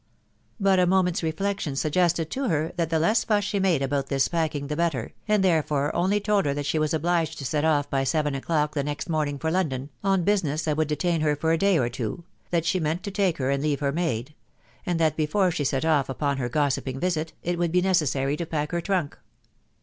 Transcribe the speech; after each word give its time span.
•But 0.59 0.79
a 0.79 0.87
moment's 0.87 1.21
reflection 1.21 1.75
suggested 1.75 2.31
to 2.31 2.47
her 2.49 2.71
that 2.75 2.89
the 2.89 2.97
less 2.97 3.23
fuss 3.23 3.43
she 3.43 3.59
made 3.59 3.83
about 3.83 4.07
this 4.07 4.27
packing 4.27 4.65
the 4.65 4.75
better, 4.75 5.13
and 5.27 5.43
therefore 5.43 5.95
only 5.95 6.19
told 6.19 6.47
her 6.47 6.55
that 6.55 6.65
she 6.65 6.79
was 6.79 6.91
obliged 6.91 7.37
to 7.37 7.45
set 7.45 7.63
off 7.63 7.87
by 7.87 8.03
seven 8.03 8.33
o'clock 8.33 8.73
the 8.73 8.83
next 8.83 9.09
morning 9.09 9.37
for 9.37 9.51
London, 9.51 9.91
on 10.03 10.23
business 10.23 10.63
that 10.63 10.75
would 10.75 10.87
detain 10.87 11.21
her 11.21 11.35
for 11.35 11.51
a 11.51 11.57
day 11.59 11.77
or 11.77 11.87
two 11.87 12.11
•.•.that 12.49 12.65
she 12.65 12.79
meant 12.79 13.03
to 13.03 13.11
take 13.11 13.37
her, 13.37 13.51
and 13.51 13.61
leave 13.61 13.79
her 13.79 13.91
maid; 13.91 14.33
and 14.87 14.99
that 14.99 15.15
before 15.15 15.51
she 15.51 15.63
set 15.63 15.85
off 15.85 16.09
upon 16.09 16.37
her 16.37 16.49
gossiping 16.49 16.99
visit, 16.99 17.33
it 17.43 17.59
would 17.59 17.71
be 17.71 17.79
necessary 17.83 18.35
to 18.35 18.47
pack 18.47 18.71
her 18.71 18.81
trunk. 18.81 19.19